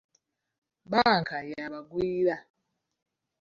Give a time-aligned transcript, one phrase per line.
[0.89, 2.35] Bbanka ya bagwira.